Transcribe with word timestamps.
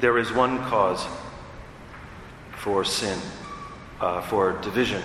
There 0.00 0.18
is 0.18 0.32
one 0.32 0.58
cause 0.64 1.04
for 2.52 2.84
sin, 2.84 3.18
uh, 4.00 4.20
for 4.22 4.52
division, 4.60 5.02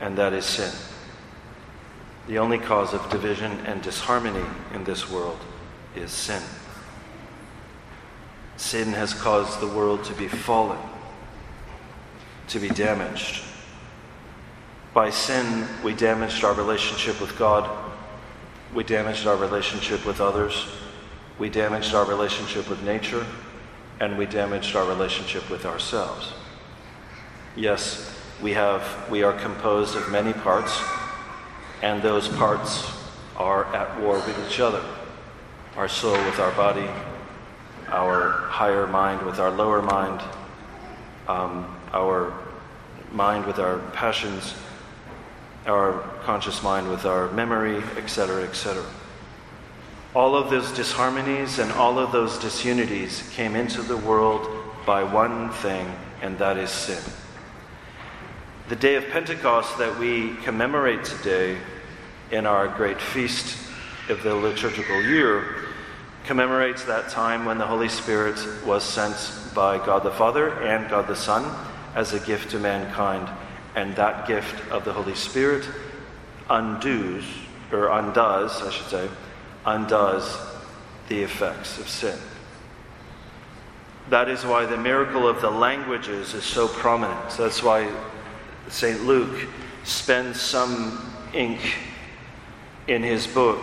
and 0.00 0.18
that 0.18 0.32
is 0.32 0.44
sin. 0.44 0.72
The 2.26 2.38
only 2.38 2.58
cause 2.58 2.92
of 2.92 3.08
division 3.08 3.52
and 3.66 3.82
disharmony 3.82 4.44
in 4.74 4.82
this 4.82 5.08
world 5.08 5.38
is 5.94 6.10
sin. 6.10 6.42
Sin 8.56 8.92
has 8.94 9.14
caused 9.14 9.60
the 9.60 9.68
world 9.68 10.02
to 10.04 10.14
be 10.14 10.26
fallen, 10.26 10.78
to 12.48 12.58
be 12.58 12.68
damaged. 12.68 13.44
By 14.92 15.10
sin, 15.10 15.68
we 15.84 15.94
damaged 15.94 16.42
our 16.42 16.54
relationship 16.54 17.20
with 17.20 17.38
God, 17.38 17.70
we 18.74 18.82
damaged 18.82 19.28
our 19.28 19.36
relationship 19.36 20.04
with 20.04 20.20
others, 20.20 20.66
we 21.40 21.48
damaged 21.48 21.94
our 21.94 22.04
relationship 22.04 22.68
with 22.68 22.82
nature, 22.82 23.26
and 23.98 24.18
we 24.18 24.26
damaged 24.26 24.76
our 24.76 24.86
relationship 24.86 25.48
with 25.48 25.64
ourselves. 25.64 26.34
Yes, 27.56 28.14
we 28.42 28.52
have 28.52 29.08
we 29.10 29.22
are 29.22 29.32
composed 29.32 29.96
of 29.96 30.12
many 30.12 30.34
parts, 30.34 30.82
and 31.82 32.02
those 32.02 32.28
parts 32.28 32.92
are 33.38 33.74
at 33.74 33.98
war 34.02 34.16
with 34.16 34.46
each 34.46 34.60
other. 34.60 34.84
Our 35.78 35.88
soul 35.88 36.12
with 36.12 36.38
our 36.38 36.52
body, 36.52 36.88
our 37.88 38.32
higher 38.48 38.86
mind 38.86 39.22
with 39.22 39.38
our 39.38 39.50
lower 39.50 39.80
mind, 39.80 40.20
um, 41.26 41.74
our 41.94 42.34
mind 43.12 43.46
with 43.46 43.58
our 43.58 43.78
passions, 43.94 44.54
our 45.66 46.02
conscious 46.22 46.62
mind 46.62 46.90
with 46.90 47.06
our 47.06 47.30
memory, 47.32 47.78
etc., 47.96 48.42
etc. 48.42 48.84
All 50.12 50.34
of 50.34 50.50
those 50.50 50.72
disharmonies 50.72 51.62
and 51.62 51.70
all 51.72 52.00
of 52.00 52.10
those 52.10 52.36
disunities 52.38 53.28
came 53.34 53.54
into 53.54 53.80
the 53.80 53.96
world 53.96 54.48
by 54.84 55.04
one 55.04 55.50
thing, 55.50 55.86
and 56.20 56.36
that 56.38 56.56
is 56.56 56.70
sin. 56.70 57.00
The 58.68 58.74
day 58.74 58.96
of 58.96 59.08
Pentecost 59.10 59.78
that 59.78 60.00
we 60.00 60.34
commemorate 60.42 61.04
today 61.04 61.58
in 62.32 62.44
our 62.44 62.66
great 62.66 63.00
feast 63.00 63.56
of 64.08 64.24
the 64.24 64.34
liturgical 64.34 65.00
year 65.00 65.44
commemorates 66.24 66.84
that 66.84 67.08
time 67.08 67.44
when 67.44 67.58
the 67.58 67.66
Holy 67.66 67.88
Spirit 67.88 68.36
was 68.66 68.82
sent 68.82 69.14
by 69.54 69.78
God 69.78 70.02
the 70.02 70.10
Father 70.10 70.60
and 70.62 70.90
God 70.90 71.06
the 71.06 71.14
Son 71.14 71.44
as 71.94 72.12
a 72.12 72.20
gift 72.20 72.50
to 72.50 72.58
mankind. 72.58 73.28
And 73.76 73.94
that 73.94 74.26
gift 74.26 74.68
of 74.72 74.84
the 74.84 74.92
Holy 74.92 75.14
Spirit 75.14 75.64
undoes, 76.48 77.24
or 77.70 77.90
undoes, 77.90 78.60
I 78.60 78.70
should 78.70 78.86
say, 78.86 79.08
undoes 79.64 80.38
the 81.08 81.22
effects 81.22 81.78
of 81.78 81.88
sin. 81.88 82.18
That 84.08 84.28
is 84.28 84.44
why 84.44 84.66
the 84.66 84.76
miracle 84.76 85.28
of 85.28 85.40
the 85.40 85.50
languages 85.50 86.34
is 86.34 86.44
so 86.44 86.66
prominent. 86.66 87.30
That's 87.30 87.62
why 87.62 87.90
St. 88.68 89.04
Luke 89.04 89.46
spends 89.84 90.40
some 90.40 91.12
ink 91.32 91.60
in 92.88 93.02
his 93.02 93.26
book 93.26 93.60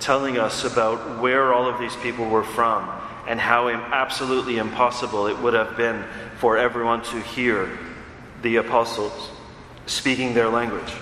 telling 0.00 0.38
us 0.38 0.64
about 0.64 1.20
where 1.20 1.52
all 1.52 1.68
of 1.68 1.80
these 1.80 1.96
people 1.96 2.28
were 2.28 2.44
from 2.44 2.88
and 3.26 3.40
how 3.40 3.68
absolutely 3.68 4.58
impossible 4.58 5.26
it 5.26 5.38
would 5.38 5.54
have 5.54 5.76
been 5.76 6.04
for 6.38 6.56
everyone 6.56 7.02
to 7.02 7.20
hear 7.20 7.78
the 8.42 8.56
apostles 8.56 9.30
speaking 9.86 10.34
their 10.34 10.48
language. 10.48 10.92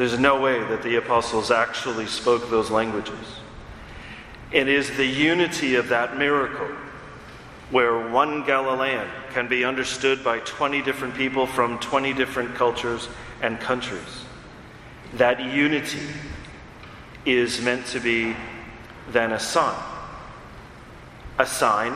There's 0.00 0.18
no 0.18 0.40
way 0.40 0.58
that 0.64 0.82
the 0.82 0.96
apostles 0.96 1.50
actually 1.50 2.06
spoke 2.06 2.48
those 2.48 2.70
languages. 2.70 3.36
It 4.50 4.66
is 4.66 4.88
the 4.96 5.04
unity 5.04 5.74
of 5.74 5.90
that 5.90 6.16
miracle 6.16 6.68
where 7.70 8.08
one 8.08 8.42
Galilean 8.46 9.06
can 9.34 9.46
be 9.46 9.62
understood 9.62 10.24
by 10.24 10.38
20 10.38 10.80
different 10.80 11.14
people 11.16 11.46
from 11.46 11.78
20 11.80 12.14
different 12.14 12.54
cultures 12.54 13.10
and 13.42 13.60
countries. 13.60 14.24
That 15.16 15.38
unity 15.38 16.08
is 17.26 17.60
meant 17.60 17.84
to 17.88 18.00
be 18.00 18.34
then 19.10 19.32
a 19.32 19.38
sign. 19.38 19.78
A 21.38 21.44
sign 21.44 21.92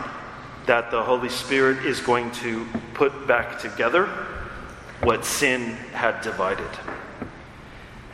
that 0.66 0.90
the 0.90 1.02
Holy 1.02 1.30
Spirit 1.30 1.86
is 1.86 2.00
going 2.00 2.32
to 2.32 2.66
put 2.92 3.26
back 3.26 3.58
together 3.58 4.04
what 5.00 5.24
sin 5.24 5.60
had 5.94 6.20
divided. 6.20 6.68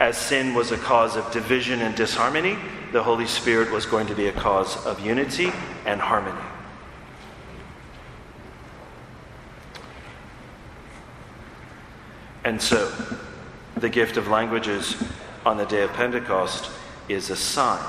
As 0.01 0.17
sin 0.17 0.55
was 0.55 0.73
a 0.73 0.79
cause 0.79 1.15
of 1.15 1.31
division 1.31 1.83
and 1.83 1.95
disharmony, 1.95 2.57
the 2.91 3.03
Holy 3.03 3.27
Spirit 3.27 3.71
was 3.71 3.85
going 3.85 4.07
to 4.07 4.15
be 4.15 4.29
a 4.29 4.33
cause 4.33 4.85
of 4.87 4.99
unity 4.99 5.53
and 5.85 6.01
harmony. 6.01 6.41
And 12.45 12.61
so, 12.61 12.91
the 13.77 13.91
gift 13.91 14.17
of 14.17 14.27
languages 14.27 14.97
on 15.45 15.59
the 15.59 15.67
day 15.67 15.83
of 15.83 15.93
Pentecost 15.93 16.71
is 17.11 17.29
a 17.29 17.37
sign 17.37 17.85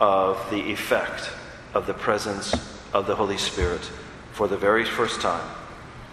of 0.00 0.38
the 0.50 0.70
effect 0.72 1.30
of 1.74 1.88
the 1.88 1.94
presence 1.94 2.54
of 2.94 3.08
the 3.08 3.16
Holy 3.16 3.36
Spirit 3.36 3.90
for 4.32 4.46
the 4.46 4.56
very 4.56 4.84
first 4.84 5.20
time 5.20 5.48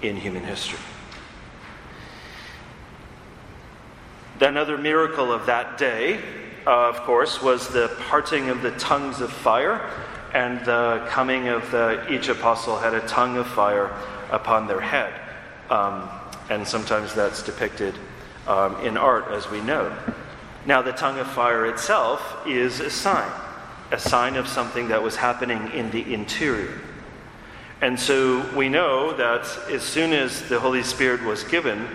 in 0.02 0.18
human 0.18 0.44
history. 0.44 0.80
Another 4.40 4.78
miracle 4.78 5.32
of 5.32 5.48
that 5.48 5.80
day, 5.80 6.22
uh, 6.68 6.90
of 6.90 6.98
course, 7.02 7.42
was 7.42 7.70
the 7.70 7.88
parting 8.02 8.50
of 8.50 8.62
the 8.62 8.72
tongues 8.72 9.20
of 9.20 9.32
fire 9.32 9.90
and 10.34 10.60
the 10.66 11.08
coming 11.10 11.48
of 11.48 11.72
the, 11.72 12.06
each 12.14 12.30
apostle 12.30 12.78
had 12.78 12.94
a 12.94 13.00
tongue 13.08 13.38
of 13.38 13.48
fire 13.48 13.92
upon 14.30 14.68
their 14.68 14.82
head. 14.82 15.12
Um, 15.72 16.08
and 16.50 16.68
sometimes 16.68 17.16
that's 17.16 17.42
depicted 17.42 17.96
um, 18.46 18.76
in 18.86 18.96
art, 18.96 19.32
as 19.32 19.50
we 19.50 19.60
know. 19.62 19.96
Now, 20.68 20.84
the 20.84 20.92
tongue 20.92 21.18
of 21.18 21.28
fire 21.28 21.66
itself 21.66 22.46
is 22.46 22.80
a 22.80 22.90
sign, 22.90 23.32
a 23.92 24.00
sign 24.00 24.36
of 24.36 24.48
something 24.48 24.90
that 24.90 25.02
was 25.02 25.16
happening 25.16 25.72
in 25.72 25.90
the 25.90 26.14
interior. 26.14 26.80
And 27.82 28.00
so 28.00 28.48
we 28.56 28.70
know 28.70 29.16
that 29.18 29.48
as 29.72 29.82
soon 29.82 30.14
as 30.14 30.48
the 30.50 30.60
Holy 30.60 30.84
Spirit 30.84 31.24
was 31.24 31.44
given, 31.44 31.88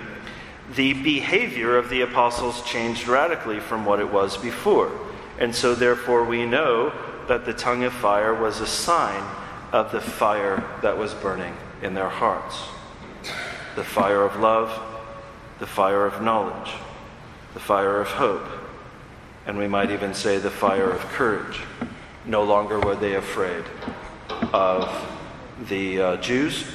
the 0.75 0.93
behavior 0.95 1.77
of 1.77 1.91
the 1.91 2.01
apostles 2.01 2.63
changed 2.63 3.07
radically 3.07 3.61
from 3.61 3.85
what 3.85 4.01
it 4.01 4.11
was 4.11 4.37
before. 4.37 4.91
And 5.39 5.55
so, 5.55 5.75
therefore, 5.75 6.25
we 6.25 6.47
know 6.47 6.93
that 7.29 7.45
the 7.45 7.53
tongue 7.53 7.85
of 7.85 7.93
fire 7.93 8.35
was 8.35 8.61
a 8.61 8.67
sign 8.67 9.23
of 9.73 9.93
the 9.93 10.01
fire 10.01 10.63
that 10.83 10.97
was 10.97 11.15
burning 11.15 11.55
in 11.83 11.95
their 11.95 12.09
hearts 12.09 12.63
the 13.75 13.85
fire 13.85 14.23
of 14.23 14.39
love, 14.39 14.71
the 15.59 15.67
fire 15.67 16.05
of 16.05 16.21
knowledge, 16.21 16.73
the 17.55 17.61
fire 17.61 18.03
of 18.03 18.09
hope, 18.09 18.47
and 19.47 19.57
we 19.57 19.67
might 19.67 19.91
even 19.91 20.13
say 20.13 20.37
the 20.37 20.51
fire 20.51 20.91
of 20.91 21.01
courage. 21.09 21.61
No 22.27 22.45
longer 22.45 22.79
were 22.79 22.97
they 22.97 23.15
afraid 23.15 23.65
of 24.53 24.91
the 25.69 26.01
uh, 26.01 26.17
Jews, 26.19 26.67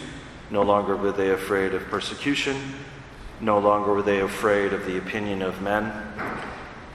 no 0.50 0.64
longer 0.64 0.96
were 0.96 1.12
they 1.12 1.30
afraid 1.30 1.76
of 1.76 1.84
persecution, 1.86 2.58
no 3.40 3.60
longer 3.60 3.94
were 3.94 4.02
they 4.02 4.20
afraid 4.20 4.74
of 4.74 4.86
the 4.86 4.98
opinion 4.98 5.42
of 5.42 5.62
men. 5.62 5.92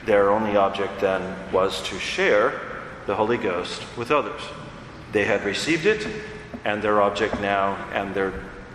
Their 0.05 0.31
only 0.31 0.57
object 0.57 1.01
then 1.01 1.37
was 1.53 1.83
to 1.89 1.99
share 1.99 2.61
the 3.07 3.15
Holy 3.15 3.37
Ghost 3.37 3.83
with 3.97 4.11
others. 4.11 4.41
They 5.13 5.25
had 5.25 5.45
received 5.45 5.87
it, 5.87 6.07
and 6.65 6.83
their 6.83 7.01
object 7.01 7.41
now 7.41 7.77
and 7.93 8.15
their, 8.15 8.33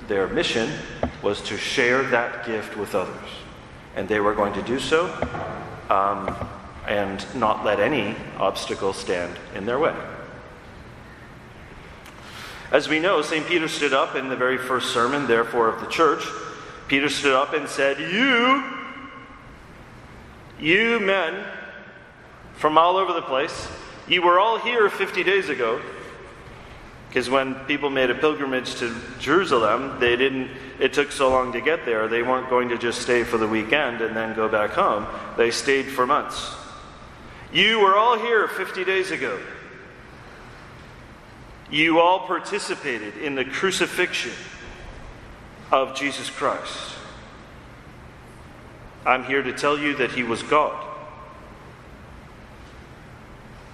their 0.08 0.28
mission 0.28 0.72
was 1.22 1.42
to 1.44 1.58
share 1.58 2.04
that 2.04 2.46
gift 2.46 2.78
with 2.78 2.96
others. 2.96 3.30
And 3.96 4.08
they 4.08 4.20
were 4.20 4.34
going 4.34 4.54
to 4.54 4.62
do 4.62 4.80
so 4.80 5.08
um, 5.90 6.34
and 6.88 7.26
not 7.36 7.66
let 7.66 7.80
any 7.80 8.16
obstacle 8.38 8.94
stand 8.94 9.36
in 9.56 9.66
their 9.66 9.80
way. 9.80 9.96
As 12.72 12.88
we 12.88 13.00
know, 13.00 13.22
St. 13.22 13.46
Peter 13.48 13.68
stood 13.68 13.94
up 13.94 14.16
in 14.16 14.28
the 14.28 14.36
very 14.36 14.58
first 14.58 14.94
sermon, 14.94 15.26
therefore, 15.28 15.70
of 15.70 15.80
the 15.80 15.88
church 15.88 16.24
Peter 16.88 17.10
stood 17.10 17.34
up 17.34 17.54
and 17.54 17.68
said, 17.68 18.00
You, 18.00 18.64
you 20.60 21.00
men 21.00 21.46
from 22.56 22.78
all 22.78 22.98
over 22.98 23.14
the 23.14 23.22
place, 23.22 23.68
you 24.08 24.22
were 24.22 24.40
all 24.40 24.58
here 24.58 24.90
50 24.90 25.24
days 25.24 25.50
ago. 25.50 25.82
Because 27.08 27.30
when 27.30 27.56
people 27.66 27.90
made 27.90 28.10
a 28.10 28.16
pilgrimage 28.16 28.76
to 28.76 28.96
Jerusalem, 29.20 30.00
they 30.00 30.16
didn't, 30.16 30.50
it 30.80 30.94
took 30.94 31.12
so 31.12 31.30
long 31.30 31.54
to 31.54 31.62
get 31.62 31.86
there, 31.86 32.08
they 32.08 32.22
weren't 32.22 32.50
going 32.50 32.70
to 32.70 32.78
just 32.78 33.02
stay 33.02 33.24
for 33.24 33.38
the 33.38 33.48
weekend 33.48 34.02
and 34.02 34.16
then 34.16 34.36
go 34.36 34.50
back 34.50 34.72
home. 34.72 35.08
They 35.38 35.52
stayed 35.52 35.84
for 35.84 36.06
months. 36.06 36.54
You 37.54 37.80
were 37.80 37.96
all 37.96 38.18
here 38.18 38.48
50 38.48 38.84
days 38.84 39.12
ago. 39.12 39.40
You 41.72 42.00
all 42.00 42.28
participated 42.28 43.18
in 43.18 43.36
the 43.36 43.46
crucifixion 43.46 44.32
of 45.72 45.96
Jesus 45.96 46.30
Christ. 46.30 46.94
I'm 49.06 49.24
here 49.24 49.42
to 49.42 49.54
tell 49.54 49.78
you 49.78 49.96
that 49.96 50.12
he 50.12 50.24
was 50.24 50.44
God. 50.44 50.88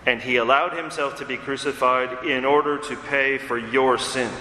and 0.05 0.21
he 0.21 0.35
allowed 0.35 0.73
himself 0.73 1.17
to 1.17 1.25
be 1.25 1.37
crucified 1.37 2.25
in 2.25 2.43
order 2.43 2.77
to 2.77 2.95
pay 2.95 3.37
for 3.37 3.57
your 3.57 3.97
sins. 3.97 4.33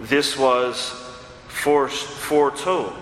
This 0.00 0.38
was 0.38 0.90
foretold. 1.48 2.94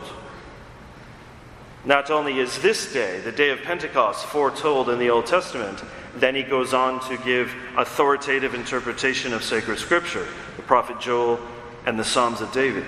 Not 1.85 2.11
only 2.11 2.39
is 2.39 2.61
this 2.61 2.93
day, 2.93 3.21
the 3.21 3.33
day 3.33 3.51
of 3.51 3.63
Pentecost, 3.63 4.27
foretold 4.27 4.91
in 4.91 4.99
the 4.99 5.11
Old 5.11 5.27
Testament, 5.27 5.83
then 6.17 6.35
he 6.35 6.43
goes 6.43 6.75
on 6.75 7.01
to 7.09 7.17
give 7.19 7.55
authoritative 7.77 8.55
interpretation 8.55 9.33
of 9.33 9.43
sacred 9.43 9.79
scripture, 9.79 10.27
the 10.57 10.63
prophet 10.63 11.01
Joel 11.01 11.41
and 11.87 11.99
the 11.99 12.05
Psalms 12.05 12.41
of 12.41 12.53
David. 12.53 12.85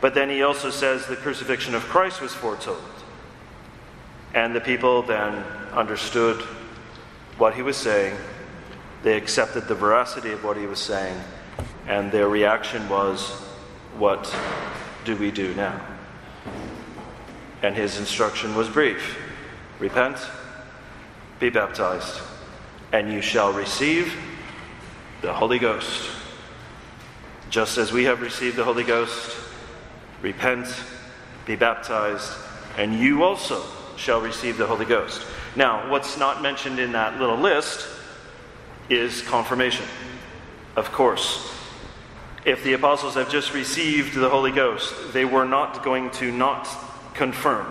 But 0.00 0.14
then 0.14 0.30
he 0.30 0.42
also 0.42 0.70
says 0.70 1.06
the 1.06 1.16
crucifixion 1.16 1.74
of 1.74 1.82
Christ 1.84 2.20
was 2.20 2.34
foretold. 2.34 2.82
And 4.34 4.54
the 4.54 4.60
people 4.60 5.02
then 5.02 5.34
understood 5.72 6.40
what 7.38 7.54
he 7.54 7.62
was 7.62 7.76
saying, 7.76 8.16
they 9.02 9.16
accepted 9.16 9.68
the 9.68 9.74
veracity 9.74 10.32
of 10.32 10.44
what 10.44 10.56
he 10.56 10.66
was 10.66 10.80
saying, 10.80 11.16
and 11.86 12.10
their 12.12 12.28
reaction 12.28 12.88
was, 12.88 13.30
What 13.96 14.34
do 15.04 15.16
we 15.16 15.30
do 15.30 15.54
now? 15.54 15.80
And 17.62 17.74
his 17.74 17.98
instruction 17.98 18.54
was 18.54 18.68
brief 18.68 19.18
Repent, 19.78 20.18
be 21.38 21.50
baptized, 21.50 22.20
and 22.92 23.12
you 23.12 23.22
shall 23.22 23.52
receive 23.52 24.12
the 25.22 25.32
Holy 25.32 25.58
Ghost. 25.58 26.10
Just 27.50 27.78
as 27.78 27.92
we 27.92 28.04
have 28.04 28.20
received 28.20 28.56
the 28.56 28.64
Holy 28.64 28.84
Ghost, 28.84 29.36
repent, 30.20 30.66
be 31.46 31.56
baptized, 31.56 32.30
and 32.76 32.94
you 32.94 33.22
also 33.22 33.62
shall 33.96 34.20
receive 34.20 34.58
the 34.58 34.66
Holy 34.66 34.84
Ghost. 34.84 35.24
Now, 35.56 35.90
what's 35.90 36.18
not 36.18 36.42
mentioned 36.42 36.78
in 36.78 36.92
that 36.92 37.18
little 37.18 37.38
list 37.38 37.88
is 38.90 39.22
confirmation. 39.22 39.86
Of 40.76 40.92
course, 40.92 41.50
if 42.44 42.62
the 42.64 42.74
apostles 42.74 43.14
have 43.14 43.30
just 43.30 43.54
received 43.54 44.14
the 44.14 44.28
Holy 44.28 44.52
Ghost, 44.52 45.12
they 45.12 45.24
were 45.24 45.44
not 45.44 45.82
going 45.82 46.10
to 46.12 46.30
not 46.30 46.68
confirm. 47.14 47.66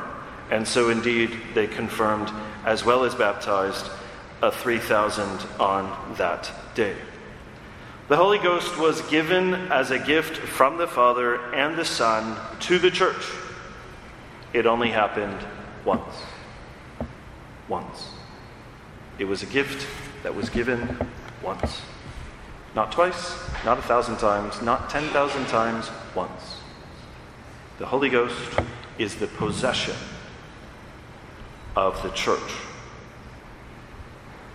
And 0.50 0.68
so, 0.68 0.90
indeed, 0.90 1.38
they 1.54 1.68
confirmed 1.68 2.32
as 2.66 2.84
well 2.84 3.04
as 3.04 3.14
baptized 3.16 3.90
a 4.42 4.52
3,000 4.52 5.46
on 5.60 6.16
that 6.18 6.52
day. 6.76 6.96
The 8.08 8.16
Holy 8.16 8.40
Ghost 8.40 8.78
was 8.78 9.02
given 9.10 9.54
as 9.70 9.92
a 9.92 10.00
gift 10.00 10.38
from 10.38 10.78
the 10.78 10.88
Father 10.88 11.54
and 11.54 11.76
the 11.76 11.84
Son 11.84 12.40
to 12.62 12.80
the 12.80 12.90
church. 12.90 13.22
It 14.54 14.66
only 14.66 14.92
happened 14.92 15.38
once. 15.84 16.16
Once. 17.68 18.08
It 19.20 19.26
was 19.26 19.44
a 19.44 19.46
gift 19.46 19.86
that 20.24 20.34
was 20.34 20.48
given 20.48 20.98
once. 21.44 21.82
Not 22.76 22.94
twice, 22.94 23.38
not 23.66 23.78
a 23.78 23.82
thousand 23.82 24.20
times, 24.20 24.62
not 24.62 24.90
10,000 24.90 25.46
times, 25.48 25.92
once. 26.16 26.62
The 27.78 27.88
Holy 27.88 28.10
Ghost 28.10 28.58
is 28.98 29.16
the 29.16 29.28
possession 29.28 29.96
of 31.76 32.02
the 32.04 32.10
church. 32.12 32.54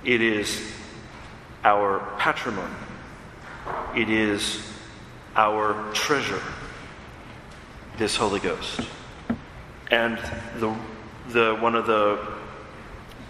It 0.07 0.23
is 0.23 0.73
our 1.65 1.99
patrimony 2.17 2.73
it 3.95 4.09
is 4.09 4.67
our 5.37 5.93
treasure, 5.93 6.43
this 7.99 8.17
Holy 8.17 8.41
Ghost. 8.41 8.81
And 9.91 10.19
the, 10.57 10.75
the, 11.29 11.57
one 11.57 11.75
of 11.75 11.87
the 11.87 12.19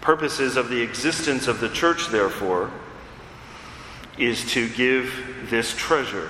purposes 0.01 0.57
of 0.57 0.69
the 0.69 0.81
existence 0.81 1.47
of 1.47 1.59
the 1.59 1.69
church, 1.69 2.07
therefore, 2.07 2.71
is 4.17 4.45
to 4.51 4.69
give 4.69 5.47
this 5.49 5.73
treasure 5.75 6.29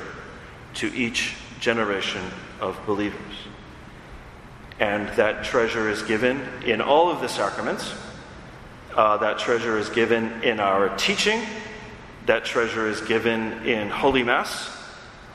to 0.75 0.93
each 0.93 1.35
generation 1.59 2.23
of 2.59 2.79
believers. 2.85 3.19
And 4.79 5.07
that 5.09 5.43
treasure 5.43 5.89
is 5.89 6.01
given 6.03 6.41
in 6.65 6.81
all 6.81 7.09
of 7.09 7.21
the 7.21 7.29
sacraments. 7.29 7.93
Uh, 8.95 9.17
that 9.17 9.39
treasure 9.39 9.77
is 9.77 9.89
given 9.89 10.41
in 10.43 10.59
our 10.59 10.95
teaching 10.97 11.41
that 12.25 12.45
treasure 12.45 12.87
is 12.87 13.01
given 13.01 13.65
in 13.65 13.89
Holy 13.89 14.23
Mass, 14.23 14.69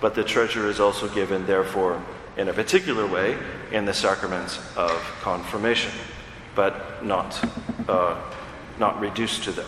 but 0.01 0.15
the 0.15 0.25
treasure 0.25 0.69
is 0.69 0.81
also 0.81 1.09
given, 1.09 1.47
therefore, 1.47 2.03
in 2.37 2.49
a 2.49 2.53
particular 2.53 3.07
way 3.07 3.37
in 3.73 3.85
the 3.85 3.93
sacraments 3.93 4.59
of 4.77 4.93
confirmation, 5.21 5.93
but 6.55 7.05
not, 7.05 7.39
uh, 7.89 8.19
not 8.79 8.99
reduced 9.01 9.45
to 9.45 9.53
that. 9.53 9.67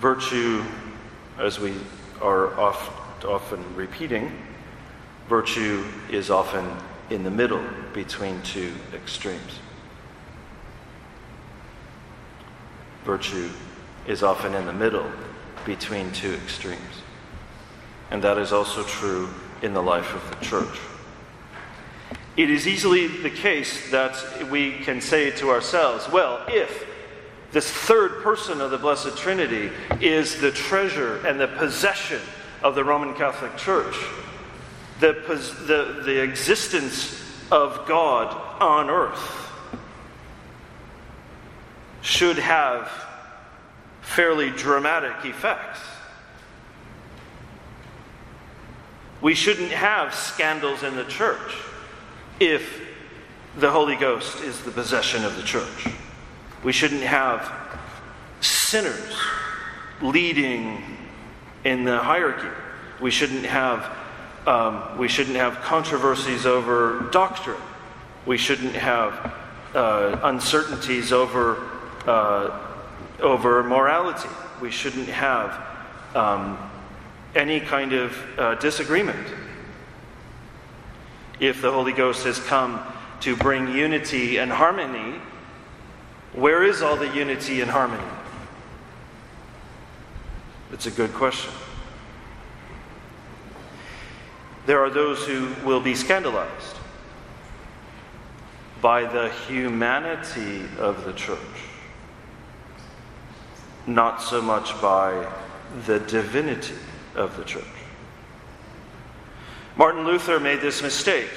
Virtue, 0.00 0.64
as 1.38 1.60
we 1.60 1.72
are 2.20 2.58
off 2.58 3.01
often 3.24 3.62
repeating, 3.74 4.32
virtue 5.28 5.84
is 6.10 6.30
often 6.30 6.68
in 7.10 7.24
the 7.24 7.30
middle 7.30 7.62
between 7.92 8.40
two 8.42 8.72
extremes. 8.94 9.58
Virtue 13.04 13.50
is 14.06 14.22
often 14.22 14.54
in 14.54 14.66
the 14.66 14.72
middle 14.72 15.10
between 15.64 16.10
two 16.12 16.34
extremes. 16.34 17.02
And 18.10 18.22
that 18.22 18.38
is 18.38 18.52
also 18.52 18.82
true 18.84 19.28
in 19.62 19.74
the 19.74 19.82
life 19.82 20.14
of 20.14 20.28
the 20.30 20.44
church. 20.44 20.78
It 22.36 22.50
is 22.50 22.66
easily 22.66 23.08
the 23.08 23.30
case 23.30 23.90
that 23.90 24.50
we 24.50 24.78
can 24.78 25.00
say 25.00 25.30
to 25.32 25.50
ourselves, 25.50 26.08
well, 26.10 26.44
if 26.48 26.86
this 27.52 27.70
third 27.70 28.22
person 28.22 28.60
of 28.60 28.70
the 28.70 28.78
Blessed 28.78 29.16
Trinity 29.18 29.70
is 30.00 30.40
the 30.40 30.50
treasure 30.50 31.24
and 31.26 31.38
the 31.38 31.48
possession 31.48 32.20
of 32.62 32.74
the 32.74 32.84
Roman 32.84 33.14
Catholic 33.14 33.56
Church. 33.56 33.96
The, 35.00 35.12
the, 35.66 36.02
the 36.04 36.22
existence 36.22 37.20
of 37.50 37.86
God 37.86 38.34
on 38.60 38.88
earth 38.88 39.50
should 42.02 42.38
have 42.38 42.90
fairly 44.00 44.50
dramatic 44.50 45.24
effects. 45.24 45.80
We 49.20 49.34
shouldn't 49.34 49.70
have 49.70 50.14
scandals 50.14 50.82
in 50.82 50.96
the 50.96 51.04
church 51.04 51.54
if 52.40 52.80
the 53.56 53.70
Holy 53.70 53.96
Ghost 53.96 54.42
is 54.42 54.60
the 54.62 54.70
possession 54.70 55.24
of 55.24 55.36
the 55.36 55.42
church. 55.42 55.88
We 56.64 56.72
shouldn't 56.72 57.02
have 57.02 57.50
sinners 58.40 59.16
leading 60.00 60.91
in 61.64 61.84
the 61.84 61.98
hierarchy. 61.98 62.48
We 63.00 63.10
shouldn't 63.10 63.46
have 63.46 63.90
um, 64.46 64.98
we 64.98 65.06
shouldn't 65.06 65.36
have 65.36 65.60
controversies 65.60 66.46
over 66.46 67.08
doctrine. 67.12 67.60
We 68.26 68.36
shouldn't 68.36 68.74
have 68.74 69.34
uh, 69.74 70.18
uncertainties 70.24 71.12
over 71.12 71.68
uh, 72.06 72.58
over 73.20 73.62
morality. 73.62 74.28
We 74.60 74.70
shouldn't 74.70 75.08
have 75.08 75.64
um, 76.14 76.58
any 77.34 77.60
kind 77.60 77.92
of 77.92 78.38
uh, 78.38 78.54
disagreement. 78.56 79.26
If 81.40 81.62
the 81.62 81.72
Holy 81.72 81.92
Ghost 81.92 82.24
has 82.24 82.38
come 82.38 82.80
to 83.20 83.36
bring 83.36 83.68
unity 83.68 84.38
and 84.38 84.50
harmony, 84.50 85.20
where 86.32 86.64
is 86.64 86.82
all 86.82 86.96
the 86.96 87.08
unity 87.14 87.60
and 87.60 87.70
harmony? 87.70 88.02
It's 90.72 90.86
a 90.86 90.90
good 90.90 91.12
question. 91.12 91.52
There 94.64 94.82
are 94.82 94.88
those 94.88 95.26
who 95.26 95.54
will 95.64 95.80
be 95.80 95.94
scandalized 95.94 96.76
by 98.80 99.04
the 99.04 99.28
humanity 99.46 100.64
of 100.78 101.04
the 101.04 101.12
church, 101.12 101.38
not 103.86 104.22
so 104.22 104.40
much 104.40 104.80
by 104.80 105.30
the 105.86 106.00
divinity 106.00 106.74
of 107.14 107.36
the 107.36 107.44
church. 107.44 107.64
Martin 109.76 110.04
Luther 110.04 110.40
made 110.40 110.60
this 110.60 110.82
mistake. 110.82 111.30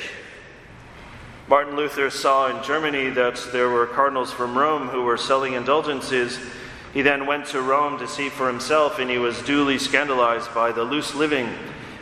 Martin 1.48 1.76
Luther 1.76 2.10
saw 2.10 2.56
in 2.56 2.64
Germany 2.64 3.10
that 3.12 3.36
there 3.52 3.70
were 3.70 3.86
cardinals 3.86 4.32
from 4.32 4.58
Rome 4.58 4.88
who 4.88 5.04
were 5.04 5.18
selling 5.18 5.54
indulgences 5.54 6.40
he 6.96 7.02
then 7.02 7.26
went 7.26 7.46
to 7.48 7.62
Rome 7.62 8.00
to 8.00 8.08
see 8.08 8.30
for 8.30 8.48
himself, 8.48 9.00
and 9.00 9.10
he 9.10 9.18
was 9.18 9.42
duly 9.42 9.78
scandalized 9.78 10.54
by 10.56 10.72
the 10.72 10.82
loose 10.82 11.14
living 11.14 11.50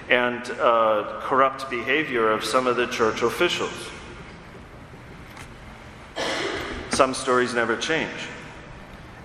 and 0.08 0.40
uh, 0.52 1.20
corrupt 1.24 1.68
behavior 1.72 2.30
of 2.30 2.46
some 2.46 2.68
of 2.68 2.76
the 2.76 2.86
church 2.86 3.24
officials. 3.24 3.90
Some 6.92 7.16
stories 7.16 7.56
never 7.56 7.76
change. 7.76 8.12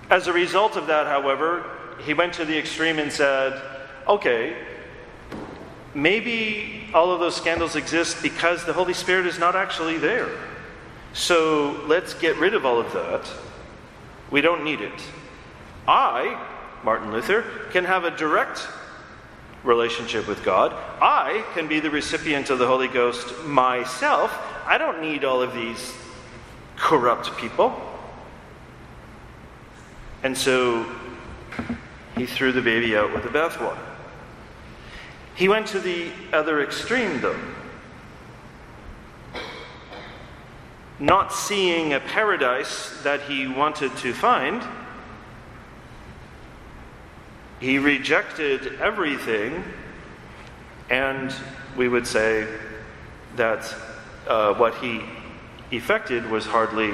As 0.09 0.25
a 0.25 0.33
result 0.33 0.75
of 0.75 0.87
that, 0.87 1.05
however, 1.05 1.63
he 2.03 2.15
went 2.15 2.33
to 2.33 2.45
the 2.45 2.57
extreme 2.57 2.97
and 2.97 3.13
said, 3.13 3.61
okay, 4.07 4.57
maybe 5.93 6.89
all 6.95 7.11
of 7.11 7.19
those 7.19 7.35
scandals 7.35 7.75
exist 7.75 8.23
because 8.23 8.65
the 8.65 8.73
Holy 8.73 8.95
Spirit 8.95 9.27
is 9.27 9.37
not 9.37 9.55
actually 9.55 9.99
there. 9.99 10.29
So 11.13 11.83
let's 11.85 12.15
get 12.15 12.37
rid 12.37 12.55
of 12.55 12.65
all 12.65 12.79
of 12.79 12.91
that. 12.93 13.31
We 14.31 14.41
don't 14.41 14.63
need 14.63 14.81
it. 14.81 14.99
I, 15.89 16.39
Martin 16.83 17.11
Luther, 17.11 17.43
can 17.71 17.83
have 17.83 18.03
a 18.03 18.11
direct 18.11 18.67
relationship 19.63 20.27
with 20.27 20.43
God. 20.43 20.71
I 21.01 21.43
can 21.55 21.67
be 21.67 21.79
the 21.79 21.89
recipient 21.89 22.51
of 22.51 22.59
the 22.59 22.67
Holy 22.67 22.87
Ghost 22.87 23.43
myself. 23.43 24.37
I 24.67 24.77
don't 24.77 25.01
need 25.01 25.25
all 25.25 25.41
of 25.41 25.53
these 25.53 25.93
corrupt 26.75 27.35
people. 27.37 27.75
And 30.21 30.37
so 30.37 30.85
he 32.15 32.27
threw 32.27 32.51
the 32.51 32.61
baby 32.61 32.95
out 32.95 33.11
with 33.11 33.23
the 33.23 33.29
bathwater. 33.29 33.79
He 35.33 35.49
went 35.49 35.67
to 35.67 35.79
the 35.79 36.11
other 36.33 36.61
extreme, 36.61 37.19
though. 37.21 37.39
Not 40.99 41.33
seeing 41.33 41.93
a 41.93 41.99
paradise 41.99 43.01
that 43.03 43.21
he 43.21 43.47
wanted 43.47 43.95
to 43.97 44.13
find, 44.13 44.61
he 47.59 47.77
rejected 47.77 48.79
everything, 48.79 49.63
and 50.89 51.33
we 51.75 51.87
would 51.87 52.07
say 52.07 52.47
that 53.35 53.73
uh, 54.27 54.53
what 54.53 54.75
he 54.75 55.01
effected 55.71 56.29
was 56.29 56.45
hardly 56.45 56.93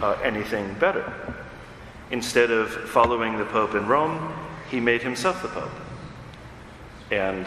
uh, 0.00 0.18
anything 0.22 0.74
better. 0.74 1.12
Instead 2.10 2.50
of 2.50 2.70
following 2.90 3.38
the 3.38 3.44
Pope 3.44 3.74
in 3.74 3.86
Rome, 3.86 4.32
he 4.70 4.80
made 4.80 5.02
himself 5.02 5.42
the 5.42 5.48
Pope. 5.48 5.70
And 7.10 7.46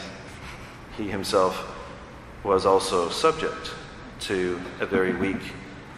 he 0.95 1.09
himself 1.09 1.73
was 2.43 2.65
also 2.65 3.09
subject 3.09 3.71
to 4.21 4.59
a 4.79 4.85
very 4.85 5.13
weak 5.13 5.41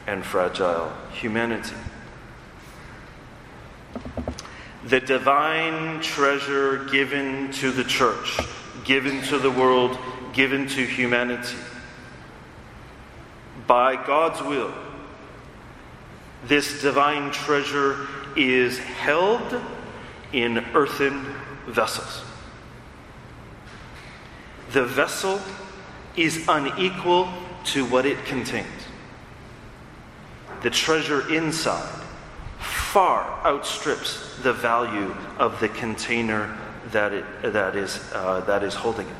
and 0.08 0.26
fragile 0.26 0.92
humanity. 1.14 1.76
The 4.90 5.00
divine 5.00 6.02
treasure 6.02 6.86
given 6.86 7.52
to 7.54 7.70
the 7.72 7.84
church, 7.84 8.40
given 8.86 9.22
to 9.26 9.38
the 9.38 9.52
world, 9.52 10.00
given 10.34 10.68
to 10.68 10.84
humanity. 10.84 11.58
By 13.68 14.04
God's 14.04 14.42
will, 14.42 14.74
this 16.44 16.82
divine 16.82 17.30
treasure 17.30 18.08
is 18.36 18.80
held 18.80 19.62
in 20.34 20.58
earthen 20.74 21.36
vessels. 21.68 22.24
The 24.72 24.86
vessel 24.86 25.40
is 26.16 26.48
unequal 26.48 27.30
to 27.66 27.86
what 27.86 28.08
it 28.08 28.26
contains. 28.26 28.66
The 30.64 30.72
treasure 30.72 31.32
inside 31.32 32.09
far 32.92 33.40
outstrips 33.46 34.36
the 34.42 34.52
value 34.52 35.16
of 35.38 35.60
the 35.60 35.70
container 35.70 36.58
that, 36.92 37.14
it, 37.14 37.26
that, 37.44 37.76
is, 37.76 38.00
uh, 38.16 38.40
that 38.48 38.64
is 38.64 38.74
holding 38.74 39.06
it. 39.08 39.16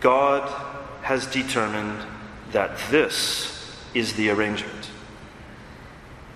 God 0.00 0.48
has 1.02 1.26
determined 1.26 2.00
that 2.52 2.78
this 2.90 3.76
is 3.92 4.14
the 4.14 4.30
arrangement 4.30 4.90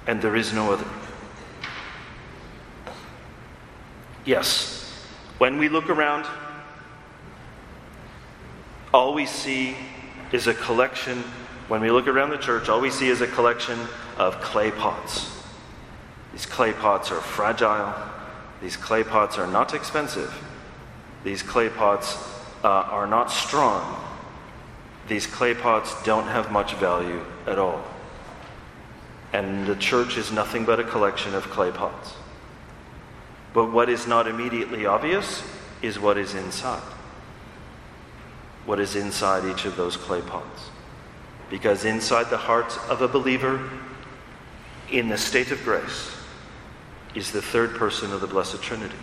and 0.07 0.21
there 0.21 0.37
is 0.37 0.53
no 0.53 0.71
other. 0.71 0.87
Yes, 4.27 4.93
when 5.39 5.57
we 5.57 5.71
look 5.71 5.89
around, 5.89 6.27
all 8.93 9.15
we 9.15 9.25
see 9.25 9.77
is 10.31 10.47
a 10.47 10.53
collection. 10.53 11.25
When 11.69 11.81
we 11.81 11.91
look 11.91 12.07
around 12.07 12.31
the 12.31 12.37
church, 12.37 12.69
all 12.69 12.83
we 12.83 12.91
see 12.91 13.09
is 13.09 13.23
a 13.23 13.27
collection 13.27 13.79
of 14.19 14.39
clay 14.43 14.71
pots. 14.71 15.38
These 16.39 16.47
clay 16.47 16.73
pots 16.73 17.11
are 17.11 17.21
fragile. 17.21 17.93
These 18.63 18.77
clay 18.77 19.03
pots 19.03 19.39
are 19.39 19.47
not 19.49 19.75
expensive. 19.75 20.33
These 21.25 21.43
clay 21.43 21.69
pots 21.69 22.17
uh, 22.63 22.69
are 22.69 23.09
not 23.09 23.33
strong. 23.33 24.01
These 25.09 25.27
clay 25.27 25.53
pots 25.53 26.01
don't 26.05 26.29
have 26.29 26.53
much 26.53 26.75
value 26.75 27.25
at 27.49 27.59
all. 27.59 27.83
And 29.33 29.67
the 29.67 29.75
church 29.75 30.17
is 30.17 30.31
nothing 30.31 30.65
but 30.65 30.79
a 30.79 30.85
collection 30.85 31.35
of 31.35 31.43
clay 31.51 31.73
pots. 31.73 32.15
But 33.53 33.73
what 33.73 33.89
is 33.89 34.07
not 34.07 34.29
immediately 34.29 34.87
obvious 34.87 35.43
is 35.83 35.99
what 35.99 36.17
is 36.17 36.37
inside. 36.37 36.89
What 38.65 38.79
is 38.79 38.95
inside 38.95 39.45
each 39.45 39.65
of 39.65 39.75
those 39.75 39.97
clay 39.97 40.21
pots. 40.21 40.71
Because 41.51 41.85
inside 41.85 42.31
the 42.31 42.37
heart 42.37 42.79
of 42.89 43.03
a 43.03 43.09
believer, 43.09 43.69
in 44.93 45.09
the 45.09 45.19
state 45.19 45.51
of 45.51 45.61
grace, 45.65 46.15
is 47.19 47.33
the 47.33 47.43
third 47.43 47.75
person 47.75 48.13
of 48.13 48.21
the 48.21 48.29
Blessed 48.29 48.63
Trinity. 48.63 48.95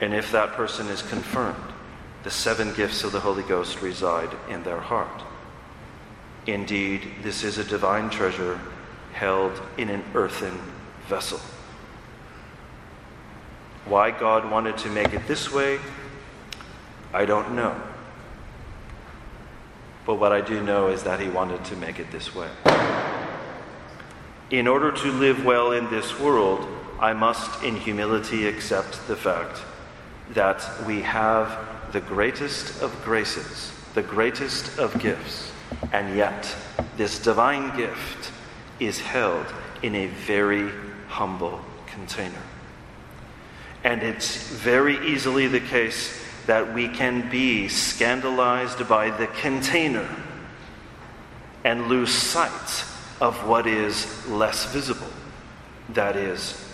And 0.00 0.14
if 0.14 0.32
that 0.32 0.52
person 0.52 0.86
is 0.86 1.02
confirmed, 1.02 1.72
the 2.22 2.30
seven 2.30 2.72
gifts 2.72 3.04
of 3.04 3.12
the 3.12 3.20
Holy 3.20 3.42
Ghost 3.42 3.82
reside 3.82 4.30
in 4.48 4.62
their 4.62 4.80
heart. 4.80 5.22
Indeed, 6.46 7.06
this 7.22 7.44
is 7.44 7.58
a 7.58 7.64
divine 7.64 8.08
treasure 8.08 8.58
held 9.12 9.60
in 9.76 9.90
an 9.90 10.02
earthen 10.14 10.58
vessel. 11.06 11.40
Why 13.84 14.10
God 14.10 14.50
wanted 14.50 14.78
to 14.78 14.88
make 14.88 15.12
it 15.12 15.26
this 15.28 15.52
way, 15.52 15.78
I 17.12 17.26
don't 17.26 17.54
know. 17.54 17.78
But 20.06 20.14
what 20.14 20.32
I 20.32 20.40
do 20.40 20.62
know 20.62 20.88
is 20.88 21.02
that 21.02 21.20
He 21.20 21.28
wanted 21.28 21.62
to 21.66 21.76
make 21.76 21.98
it 21.98 22.10
this 22.10 22.34
way. 22.34 22.48
In 24.50 24.66
order 24.66 24.90
to 24.90 25.12
live 25.12 25.44
well 25.44 25.72
in 25.72 25.90
this 25.90 26.18
world, 26.18 26.66
I 27.00 27.12
must, 27.12 27.62
in 27.62 27.76
humility, 27.76 28.46
accept 28.48 29.06
the 29.06 29.16
fact 29.16 29.60
that 30.30 30.66
we 30.86 31.02
have 31.02 31.92
the 31.92 32.00
greatest 32.00 32.82
of 32.82 33.04
graces, 33.04 33.72
the 33.94 34.02
greatest 34.02 34.78
of 34.78 34.98
gifts 35.00 35.52
and 35.92 36.16
yet, 36.16 36.54
this 36.96 37.18
divine 37.18 37.76
gift 37.76 38.32
is 38.80 39.00
held 39.00 39.46
in 39.82 39.94
a 39.94 40.06
very 40.06 40.70
humble 41.08 41.60
container. 41.86 42.42
And 43.84 44.02
it's 44.02 44.48
very 44.48 44.98
easily 45.06 45.46
the 45.46 45.60
case 45.60 46.20
that 46.46 46.74
we 46.74 46.88
can 46.88 47.30
be 47.30 47.68
scandalized 47.68 48.88
by 48.88 49.10
the 49.10 49.26
container 49.26 50.08
and 51.64 51.88
lose 51.88 52.12
sight 52.12 52.84
of 53.20 53.46
what 53.46 53.66
is 53.66 54.26
less 54.28 54.72
visible 54.72 55.08
that 55.90 56.16
is, 56.16 56.64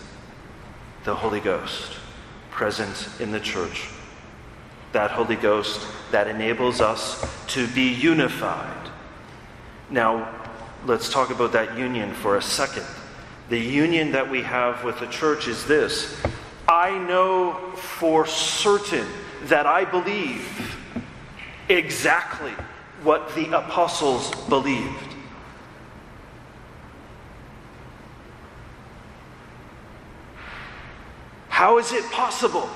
the 1.05 1.15
Holy 1.15 1.41
Ghost 1.41 1.93
present 2.51 3.09
in 3.21 3.31
the 3.31 3.41
church. 3.41 3.89
That 4.93 5.11
Holy 5.11 5.37
Ghost 5.37 5.87
that 6.11 6.29
enables 6.29 6.81
us 6.81 7.25
to 7.49 7.67
be 7.69 7.89
unified 7.89 8.85
now, 9.91 10.29
let's 10.87 11.09
talk 11.09 11.31
about 11.31 11.53
that 11.53 11.77
union 11.77 12.13
for 12.15 12.37
a 12.37 12.43
second. 12.43 12.87
The 13.49 13.59
union 13.59 14.13
that 14.13 14.29
we 14.29 14.43
have 14.43 14.83
with 14.83 14.99
the 14.99 15.07
church 15.07 15.47
is 15.47 15.65
this 15.67 16.21
I 16.67 16.99
know 16.99 17.73
for 17.77 18.27
certain 18.27 19.07
that 19.45 19.67
I 19.67 19.85
believe 19.85 20.77
exactly 21.69 22.53
what 23.03 23.35
the 23.35 23.57
apostles 23.57 24.35
believed. 24.49 25.14
How 31.65 31.79
is 31.79 31.93
it 31.95 32.05
possible 32.11 32.69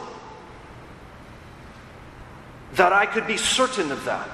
that 2.72 2.90
I 2.90 3.04
could 3.04 3.26
be 3.26 3.36
certain 3.36 3.92
of 3.92 4.02
that? 4.06 4.30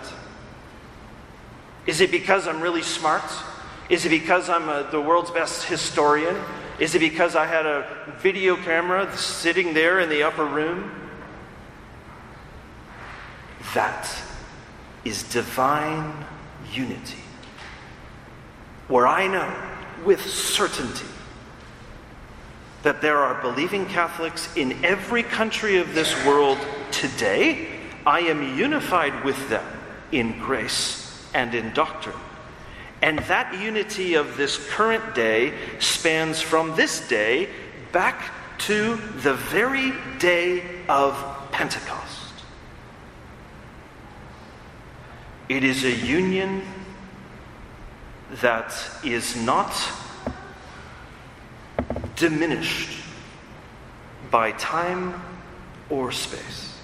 Is 1.86 2.00
it 2.00 2.12
because 2.12 2.46
I'm 2.46 2.60
really 2.60 2.82
smart? 2.82 3.28
Is 3.88 4.06
it 4.06 4.10
because 4.10 4.48
I'm 4.48 4.68
a, 4.68 4.86
the 4.92 5.00
world's 5.00 5.32
best 5.32 5.64
historian? 5.64 6.36
Is 6.78 6.94
it 6.94 7.00
because 7.00 7.34
I 7.34 7.46
had 7.46 7.66
a 7.66 8.14
video 8.20 8.54
camera 8.54 9.10
sitting 9.16 9.74
there 9.74 9.98
in 9.98 10.08
the 10.08 10.22
upper 10.22 10.44
room? 10.44 11.10
That 13.74 14.08
is 15.04 15.24
divine 15.24 16.14
unity. 16.72 17.24
Where 18.86 19.08
I 19.08 19.26
know 19.26 19.52
with 20.04 20.24
certainty 20.24 21.08
that 22.84 23.00
there 23.00 23.18
are 23.18 23.40
believing 23.40 23.86
Catholics 23.86 24.54
in 24.56 24.84
every 24.84 25.22
country 25.22 25.78
of 25.78 25.94
this 25.94 26.14
world 26.26 26.58
today, 26.92 27.66
I 28.06 28.20
am 28.20 28.56
unified 28.56 29.24
with 29.24 29.48
them 29.48 29.64
in 30.12 30.38
grace 30.38 31.26
and 31.34 31.54
in 31.54 31.72
doctrine. 31.72 32.16
And 33.00 33.18
that 33.20 33.58
unity 33.60 34.14
of 34.14 34.36
this 34.36 34.58
current 34.70 35.14
day 35.14 35.54
spans 35.78 36.42
from 36.42 36.76
this 36.76 37.08
day 37.08 37.48
back 37.90 38.32
to 38.58 38.96
the 39.22 39.34
very 39.34 39.92
day 40.18 40.62
of 40.88 41.16
Pentecost. 41.52 42.32
It 45.48 45.64
is 45.64 45.84
a 45.84 45.90
union 45.90 46.62
that 48.42 48.74
is 49.02 49.36
not 49.36 49.72
diminished 52.24 52.88
by 54.30 54.50
time 54.52 55.20
or 55.90 56.10
space. 56.10 56.74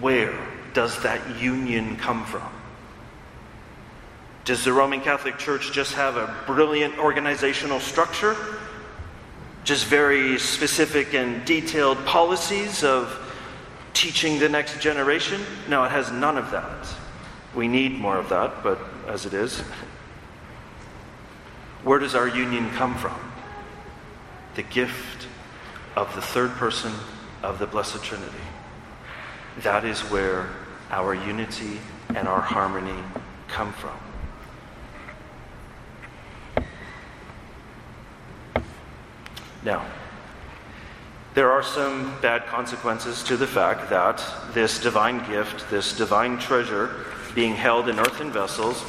Where 0.00 0.36
does 0.74 1.00
that 1.04 1.40
union 1.40 1.96
come 1.96 2.24
from? 2.24 2.52
Does 4.44 4.64
the 4.64 4.72
Roman 4.72 5.00
Catholic 5.00 5.38
Church 5.38 5.70
just 5.70 5.94
have 5.94 6.16
a 6.16 6.34
brilliant 6.44 6.98
organizational 6.98 7.78
structure? 7.78 8.34
Just 9.62 9.86
very 9.86 10.36
specific 10.40 11.14
and 11.14 11.44
detailed 11.44 12.04
policies 12.06 12.82
of 12.82 13.16
teaching 13.94 14.40
the 14.40 14.48
next 14.48 14.80
generation? 14.80 15.40
No, 15.68 15.84
it 15.84 15.92
has 15.92 16.10
none 16.10 16.36
of 16.36 16.50
that. 16.50 16.88
We 17.54 17.68
need 17.68 17.92
more 18.00 18.16
of 18.16 18.30
that, 18.30 18.64
but 18.64 18.80
as 19.06 19.26
it 19.26 19.32
is, 19.32 19.62
where 21.84 21.98
does 21.98 22.14
our 22.14 22.28
union 22.28 22.70
come 22.70 22.94
from? 22.96 23.18
The 24.54 24.62
gift 24.62 25.26
of 25.96 26.14
the 26.14 26.22
third 26.22 26.50
person 26.52 26.92
of 27.42 27.58
the 27.58 27.66
Blessed 27.66 28.02
Trinity. 28.02 28.32
That 29.62 29.84
is 29.84 30.00
where 30.02 30.48
our 30.90 31.14
unity 31.14 31.80
and 32.14 32.28
our 32.28 32.40
harmony 32.40 33.02
come 33.48 33.72
from. 33.72 33.98
Now, 39.64 39.86
there 41.34 41.50
are 41.50 41.62
some 41.62 42.14
bad 42.20 42.46
consequences 42.46 43.22
to 43.24 43.36
the 43.36 43.46
fact 43.46 43.88
that 43.90 44.22
this 44.52 44.78
divine 44.80 45.26
gift, 45.30 45.70
this 45.70 45.96
divine 45.96 46.38
treasure, 46.38 47.06
being 47.34 47.54
held 47.54 47.88
in 47.88 47.98
earthen 47.98 48.30
vessels, 48.30 48.84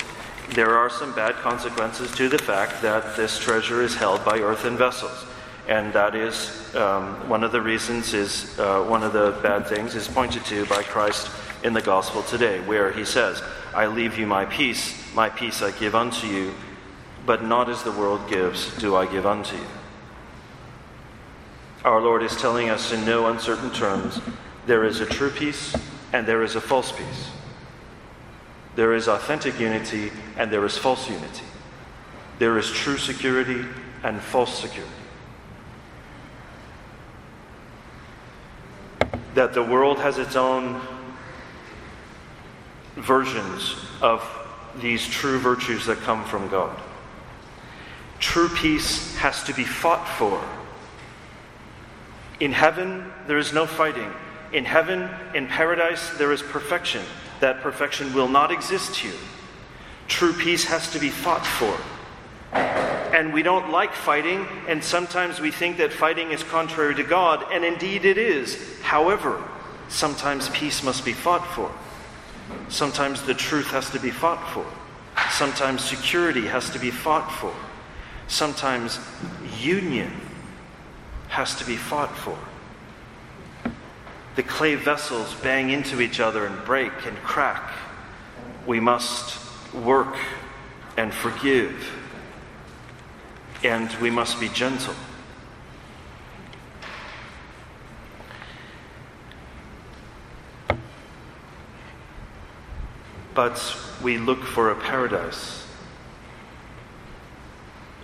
there 0.52 0.78
are 0.78 0.90
some 0.90 1.14
bad 1.16 1.36
consequences 1.36 2.12
to 2.16 2.30
the 2.30 2.38
fact 2.38 2.82
that 2.82 3.16
this 3.16 3.40
treasure 3.40 3.82
is 3.82 3.96
held 3.96 4.24
by 4.24 4.40
earthen 4.40 4.78
vessels. 4.78 5.26
And 5.68 5.94
that 5.94 6.14
is 6.14 6.76
um, 6.76 7.30
one 7.30 7.44
of 7.44 7.52
the 7.52 7.62
reasons, 7.62 8.14
is 8.14 8.60
uh, 8.60 8.84
one 8.84 9.02
of 9.02 9.14
the 9.14 9.38
bad 9.42 9.66
things 9.68 9.96
is 9.96 10.08
pointed 10.08 10.44
to 10.46 10.66
by 10.66 10.84
Christ 10.84 11.30
in 11.64 11.74
the 11.74 11.82
gospel 11.82 12.22
today, 12.24 12.60
where 12.62 12.92
he 12.92 13.06
says, 13.06 13.42
I 13.74 13.88
leave 13.88 14.20
you 14.20 14.28
my 14.28 14.46
peace, 14.46 14.94
my 15.16 15.30
peace 15.30 15.62
I 15.62 15.72
give 15.72 15.96
unto 15.96 16.28
you, 16.28 16.54
but 17.26 17.44
not 17.44 17.70
as 17.70 17.84
the 17.84 17.92
world 17.92 18.30
gives, 18.30 18.78
do 18.78 18.96
I 18.96 19.06
give 19.06 19.26
unto 19.26 19.56
you. 19.56 19.66
Our 21.86 22.02
Lord 22.02 22.24
is 22.24 22.36
telling 22.36 22.70
us 22.70 22.92
in 22.92 23.06
no 23.06 23.28
uncertain 23.28 23.72
terms 23.72 24.20
there 24.66 24.86
is 24.86 25.02
a 25.02 25.06
true 25.06 25.30
peace 25.30 25.76
and 26.14 26.26
there 26.26 26.44
is 26.44 26.56
a 26.56 26.62
false 26.62 26.92
peace. 26.92 27.30
There 28.76 28.94
is 28.94 29.08
authentic 29.08 29.60
unity 29.60 30.12
and 30.38 30.52
there 30.52 30.66
is 30.66 30.78
false 30.78 31.10
unity. 31.10 31.46
There 32.40 32.58
is 32.58 32.72
true 32.72 32.98
security 32.98 33.66
and 34.04 34.20
false 34.20 34.58
security. 34.58 34.92
That 39.36 39.54
the 39.54 39.64
world 39.64 40.00
has 40.00 40.18
its 40.18 40.36
own 40.36 40.82
versions 42.96 43.76
of 44.02 44.24
these 44.78 45.08
true 45.08 45.40
virtues 45.40 45.86
that 45.86 46.00
come 46.00 46.24
from 46.26 46.48
God. 46.50 46.80
True 48.20 48.50
peace 48.50 49.16
has 49.18 49.44
to 49.44 49.54
be 49.54 49.64
fought 49.64 50.08
for 50.18 50.44
in 52.44 52.52
heaven, 52.52 53.10
there 53.26 53.38
is 53.38 53.54
no 53.54 53.66
fighting. 53.66 54.12
In 54.52 54.66
heaven, 54.66 55.10
in 55.34 55.48
paradise, 55.48 56.10
there 56.18 56.34
is 56.34 56.42
perfection. 56.42 57.02
That 57.44 57.60
perfection 57.60 58.14
will 58.14 58.30
not 58.30 58.54
exist 58.54 58.96
here. 58.96 59.20
True 60.08 60.32
peace 60.32 60.64
has 60.64 60.90
to 60.94 60.98
be 60.98 61.10
fought 61.10 61.46
for. 61.46 61.78
And 62.54 63.34
we 63.34 63.44
don't 63.44 63.70
like 63.70 63.94
fighting, 63.94 64.48
and 64.70 64.82
sometimes 64.82 65.42
we 65.42 65.52
think 65.52 65.76
that 65.76 65.92
fighting 65.92 66.32
is 66.32 66.42
contrary 66.42 66.96
to 66.96 67.04
God, 67.04 67.44
and 67.52 67.66
indeed 67.66 68.06
it 68.06 68.18
is. 68.18 68.80
However, 68.82 69.44
sometimes 69.90 70.48
peace 70.52 70.84
must 70.84 71.04
be 71.04 71.12
fought 71.12 71.46
for. 71.48 71.70
Sometimes 72.70 73.22
the 73.24 73.34
truth 73.34 73.68
has 73.72 73.90
to 73.90 74.00
be 74.00 74.10
fought 74.10 74.50
for. 74.54 74.66
Sometimes 75.30 75.84
security 75.84 76.48
has 76.48 76.70
to 76.70 76.80
be 76.80 76.92
fought 76.92 77.30
for. 77.30 77.54
Sometimes 78.30 79.02
union 79.60 80.14
has 81.28 81.56
to 81.56 81.66
be 81.66 81.76
fought 81.76 82.16
for. 82.16 82.40
The 84.36 84.44
clay 84.44 84.76
vessels 84.76 85.36
bang 85.36 85.70
into 85.70 86.02
each 86.02 86.20
other 86.20 86.46
and 86.46 86.64
break 86.66 86.92
and 87.06 87.18
crack. 87.18 87.74
We 88.66 88.80
must 88.80 89.40
work 89.74 90.16
and 90.98 91.14
forgive, 91.14 91.92
and 93.64 93.92
we 94.02 94.10
must 94.10 94.40
be 94.40 94.50
gentle. 94.50 94.96
But 103.34 103.76
we 104.04 104.18
look 104.18 104.44
for 104.44 104.70
a 104.70 104.76
paradise 104.76 105.64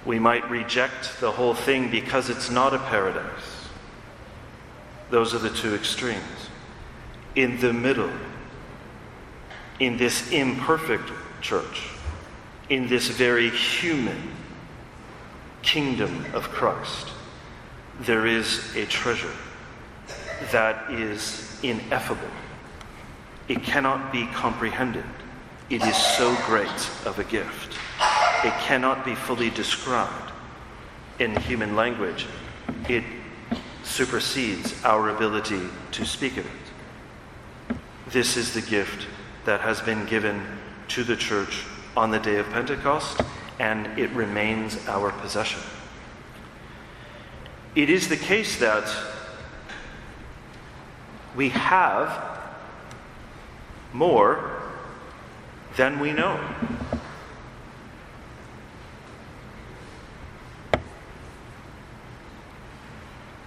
we 0.09 0.17
might 0.17 0.49
reject 0.49 1.19
the 1.19 1.31
whole 1.31 1.53
thing 1.53 1.91
because 1.91 2.31
it's 2.31 2.49
not 2.49 2.73
a 2.73 2.79
paradise. 2.79 3.58
Those 5.09 5.33
are 5.33 5.39
the 5.39 5.49
two 5.49 5.73
extremes. 5.73 6.49
In 7.35 7.59
the 7.59 7.73
middle, 7.73 8.11
in 9.79 9.97
this 9.97 10.31
imperfect 10.31 11.09
church, 11.41 11.89
in 12.69 12.87
this 12.87 13.07
very 13.07 13.49
human 13.49 14.31
kingdom 15.61 16.25
of 16.33 16.43
Christ, 16.49 17.07
there 18.01 18.25
is 18.27 18.75
a 18.75 18.85
treasure 18.85 19.33
that 20.51 20.91
is 20.91 21.59
ineffable. 21.63 22.29
It 23.47 23.63
cannot 23.63 24.11
be 24.11 24.27
comprehended. 24.27 25.05
It 25.69 25.83
is 25.83 25.95
so 25.95 26.35
great 26.45 26.89
of 27.05 27.19
a 27.19 27.23
gift. 27.23 27.77
It 28.43 28.53
cannot 28.61 29.03
be 29.03 29.15
fully 29.15 29.49
described 29.49 30.31
in 31.19 31.35
human 31.41 31.75
language. 31.75 32.25
It 32.87 33.03
supersedes 33.89 34.73
our 34.86 35.10
ability 35.10 35.62
to 35.91 36.06
speak 36.06 36.38
of 36.38 36.45
it. 36.45 37.78
This 38.12 38.38
is 38.38 38.54
the 38.54 38.62
gift 38.62 39.08
that 39.45 39.62
has 39.62 39.82
been 39.82 40.06
given 40.06 40.41
to 40.89 41.04
the 41.04 41.15
church 41.15 41.63
on 41.97 42.12
the 42.12 42.19
day 42.19 42.38
of 42.38 42.49
Pentecost, 42.52 43.19
and 43.60 43.88
it 43.99 44.10
remains 44.12 44.78
our 44.88 45.12
possession. 45.12 45.60
It 47.75 47.89
is 47.89 48.08
the 48.08 48.17
case 48.17 48.60
that 48.60 48.88
we 51.36 51.49
have 51.49 52.39
more 53.91 54.62
than 55.78 55.99
we 55.99 56.13
know. 56.13 56.39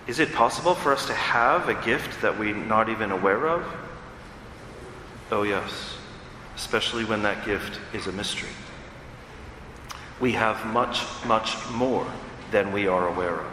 Is 0.07 0.19
it 0.19 0.33
possible 0.33 0.75
for 0.75 0.93
us 0.93 1.07
to 1.07 1.15
have 1.15 1.69
a 1.69 1.75
gift 1.85 2.23
that 2.23 2.39
we're 2.39 2.55
not 2.55 2.89
even 2.89 3.13
aware 3.13 3.49
of? 3.49 3.65
Oh, 5.31 5.45
yes, 5.45 5.95
especially 6.57 7.05
when 7.05 7.23
that 7.23 7.45
gift 7.47 7.79
is 7.95 8.07
a 8.09 8.13
mystery. 8.13 8.51
We 10.21 10.33
have 10.33 10.67
much, 10.67 11.03
much 11.25 11.57
more 11.71 12.07
than 12.51 12.73
we 12.73 12.87
are 12.89 13.09
aware 13.09 13.41
of. 13.41 13.53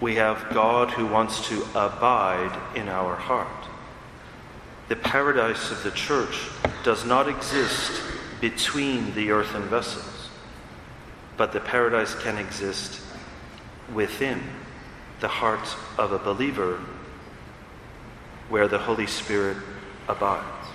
We 0.00 0.16
have 0.16 0.52
God 0.52 0.90
who 0.90 1.06
wants 1.06 1.48
to 1.48 1.62
abide 1.74 2.56
in 2.76 2.88
our 2.88 3.14
heart. 3.14 3.48
The 4.88 4.96
paradise 4.96 5.70
of 5.70 5.82
the 5.82 5.92
church 5.92 6.48
does 6.82 7.04
not 7.04 7.28
exist 7.28 8.02
between 8.40 9.14
the 9.14 9.30
earthen 9.30 9.62
vessels, 9.62 10.28
but 11.36 11.52
the 11.52 11.60
paradise 11.60 12.14
can 12.16 12.36
exist 12.36 13.00
within 13.92 14.42
the 15.20 15.28
heart 15.28 15.74
of 15.98 16.12
a 16.12 16.18
believer 16.18 16.80
where 18.48 18.68
the 18.68 18.78
Holy 18.78 19.06
Spirit 19.06 19.56
abides. 20.08 20.68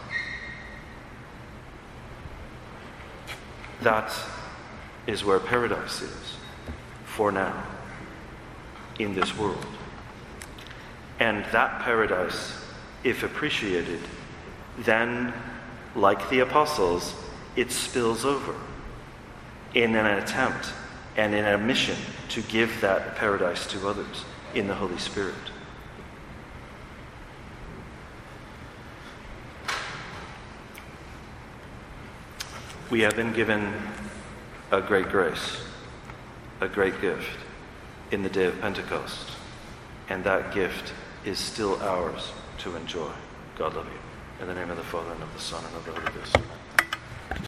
That 3.82 4.14
is 5.08 5.24
where 5.24 5.40
paradise 5.40 6.02
is 6.02 6.38
for 7.06 7.32
now 7.32 7.64
in 8.98 9.16
this 9.16 9.38
world. 9.38 9.66
And 11.20 11.46
that 11.52 11.82
paradise, 11.82 12.54
if 13.04 13.24
appreciated, 13.24 14.00
then, 14.80 15.34
like 15.96 16.30
the 16.30 16.40
apostles, 16.40 17.14
it 17.56 17.72
spills 17.72 18.26
over 18.26 18.56
in 19.74 19.96
an 19.96 20.06
attempt 20.06 20.74
and 21.16 21.34
in 21.34 21.46
a 21.46 21.58
mission 21.58 21.98
to 22.30 22.42
give 22.44 22.82
that 22.82 23.16
paradise 23.16 23.68
to 23.68 23.88
others 23.88 24.26
in 24.54 24.68
the 24.68 24.76
Holy 24.76 24.98
Spirit. 24.98 25.36
We 32.90 33.02
have 33.02 33.16
been 33.16 33.34
given 33.34 33.74
a 34.72 34.82
great 34.82 35.10
grace, 35.10 35.62
a 36.60 36.68
great 36.68 37.00
gift 37.02 37.38
in 38.12 38.24
the 38.24 38.30
day 38.30 38.46
of 38.46 38.60
Pentecost, 38.62 39.32
and 40.10 40.24
that 40.24 40.54
gift 40.54 40.94
is 41.24 41.38
still 41.38 41.76
ours 41.84 42.32
to 42.60 42.76
enjoy. 42.76 43.12
God 43.58 43.76
love 43.76 43.86
you. 43.86 44.42
In 44.42 44.48
the 44.48 44.56
name 44.56 44.72
of 44.72 44.78
the 44.78 44.84
Father, 44.84 45.12
and 45.12 45.22
of 45.22 45.34
the 45.34 45.40
Son, 45.40 45.64
and 45.66 45.76
of 45.76 45.86
the 45.86 45.92
Holy 45.92 46.14
Ghost. 46.14 46.59